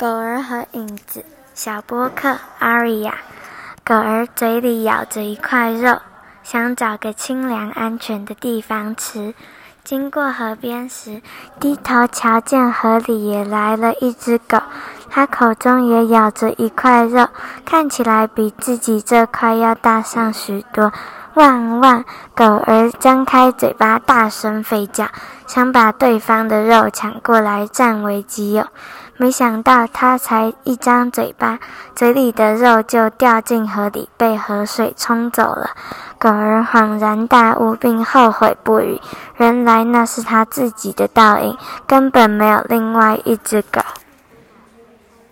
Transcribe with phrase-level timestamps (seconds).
[0.00, 3.18] 狗儿和影子，小波克阿瑞亚。
[3.84, 6.00] 狗儿嘴里咬着一块肉，
[6.42, 9.34] 想找个清凉安全的地方吃。
[9.84, 11.20] 经过河边时，
[11.60, 14.62] 低头瞧见河里也来了一只狗，
[15.10, 17.28] 它口中也咬着一块肉，
[17.66, 20.90] 看起来比自己这块要大上许多。
[21.34, 22.04] 汪汪！
[22.34, 25.06] 狗儿张开嘴巴，大声吠叫，
[25.46, 28.66] 想把对方的肉抢过来占为己有。
[29.16, 31.58] 没想到，它才一张嘴巴，
[31.94, 35.70] 嘴里的肉就掉进河里，被河水冲走了。
[36.18, 39.00] 狗儿恍然大悟，并后悔不已。
[39.36, 41.56] 原来那是他自己的倒影，
[41.86, 43.80] 根本没有另外一只狗。